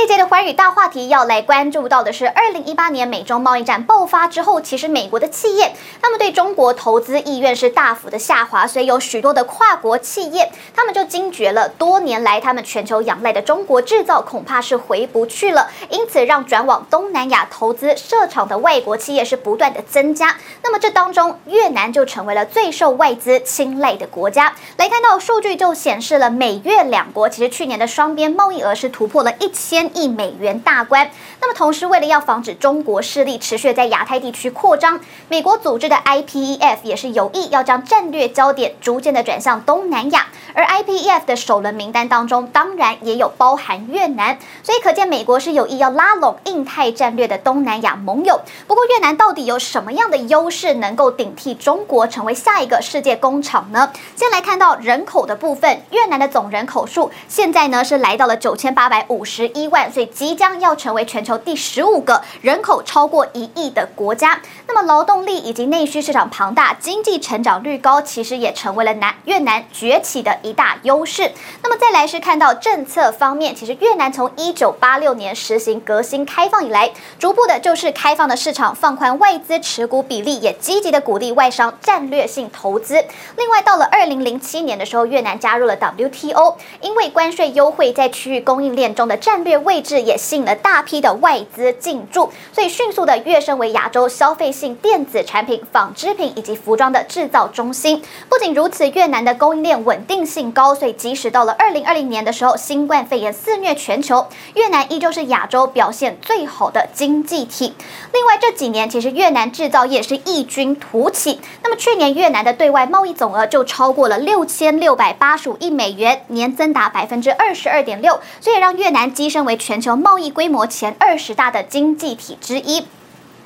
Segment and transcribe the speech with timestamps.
[0.00, 20.34] 这一节的寰宇大话题要来关注到的是，二零一八年美中贸易战爆发之后，其实美国的企业他们对中国投资意愿是大幅的下滑，所以有许多的跨国企业他们就惊觉了，多年来他们全球仰赖的中国制造恐怕是回不去了，因此让转往东南亚投资设厂的外国企业是不断的增加。
[20.62, 24.54] 那么这当中，越南就成为了最受外资青睐的国家。
[24.78, 29.89] 来看到数据就显示了，美越两国其实去年的双边贸易额是突破了一千。
[29.94, 31.10] 亿美元大关。
[31.40, 40.26] 那么，同时为了要防止中国势力持续在亚太地区扩张，美国组织的 IPEF 也是有意要将战略焦点逐渐的转向东南亚。
[40.52, 44.38] 而 IPEF 的首轮名单当中，当然也有包含越南。
[44.62, 48.40] 所以可见，美国是有意要拉拢印太战略的东南亚盟友。
[48.66, 53.92] 不过，越南到底有什么样的优势，能够顶替中国成为下一个世界工厂呢？
[54.16, 64.40] 先来看到人口的部分，越南的总人口数现在呢是来到了九千八百五十一万，所以即将要成为全球第十五个人口超过一亿的国家。
[64.66, 71.32] 那么劳动力以及内需市场庞大，经济成长率高，其实也成为了南越南崛起的一大优势。
[71.62, 83.04] 那么再来是看到政策方面，其实越南从一九八六年实行革新开放以来，逐步的就是开放的市场，放宽外资持股比例，也积极的鼓励外商战略性投资。
[83.36, 98.02] 另外到了二零零七年的时候，越南加入了 WTO，因为关税优惠在区域供应链中的战略位置也吸引了大批的外资进驻，所以迅速的跃升为亚洲消费性电子产品、纺织品以及服装的制造中心。
[98.28, 107.74] 不仅如此，越南的供应链稳定性高，所以即使到了二零二零年的时候，新冠肺炎肆虐全球，越南依旧是亚洲表现最好的经济体。
[108.12, 111.40] 另外这几年，其实越南制造业是异军突起。
[111.62, 122.86] 那么去年越南的对外贸易总额就超过了六千六百八十五亿美元，年增达百分之二十二点六，所以让越南跻身为为全球贸易规模前二十大的经济体之一。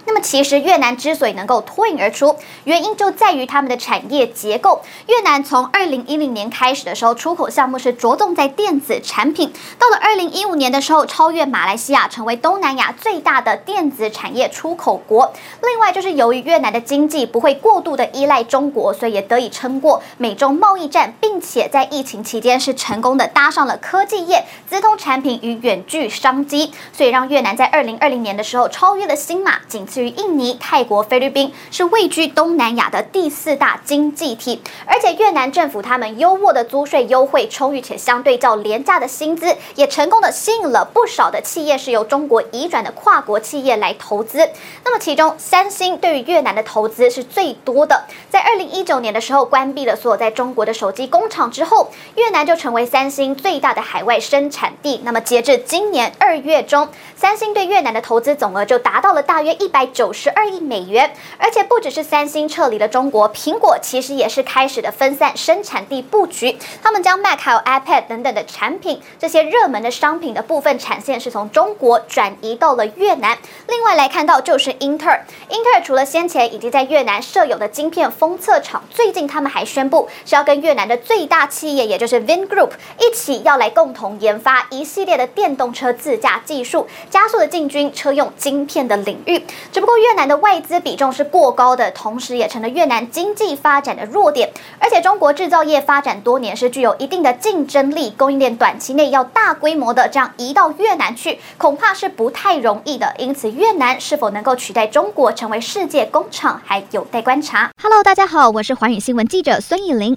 [0.06, 4.82] 那么，其实越南之所以能够脱颖而出，原因就在于他们的产业结构。
[5.06, 9.48] 越南从二零一零年开始的时候，出口项目是着重在电子产品；
[9.78, 15.32] 到了二零一五年的时候，超越马来西亚，成为东南亚最大的电子产业出口国。
[15.62, 29.86] 另外，就是由于越南的经济不会过度的依赖中国，所以也得以撑过美中贸易战，并且在疫情期间是成功的搭上了科技业、资通产品与远距商机，所以让越南在二零二零年的时候超越了新马，仅。
[29.94, 44.50] 至于印尼、泰国、菲律宾是位居东南亚的第四大经济体，而且越南政府他们优渥的租税优惠、充裕且相对较廉价的薪资，也成功的吸引了不少的企业是由中国移转的跨国企业来投资。
[44.84, 55.00] 那么其中，三星对于越南的投资是最多的，在二零一九年的时候关闭了所有在中国的手机工厂之后，越南就成为三星最大的海外生产地。
[55.04, 59.83] 那么截至今年二月中，三星对越南的投资总额就达到了大约一百。
[59.86, 66.56] 九十二亿美元，而且不只是三星撤离了中国，苹果其实也是开始的分散生产地布局。
[66.82, 73.36] 他们将 Mac 还有 iPad 等等的产品，这些热门的商品的部分产线是从中国转移到了越南。
[73.68, 89.42] 另外来看到就是英特尔，英特尔除了先前已经在越南设有的晶片封测厂，最近他们还宣布是要跟越南的最大企业，也就是 Vingroup 一起要来共同研发一系列的电动车自驾技术，加速的进军车用晶片的领域。
[89.74, 94.52] 只不过越南的外资比重是过高的，同时也成了越南经济发展的弱点。
[94.78, 103.12] 而且中国制造业发展多年，是具有一定的竞争力，供应链短期内要大规模的这样移到越南去，恐怕是不太容易的。
[103.18, 107.72] 因此，越南是否能够取代中国成为世界工厂，还有待观察。
[107.82, 110.16] Hello，大家好，我是寰宇新闻记者孙以玲。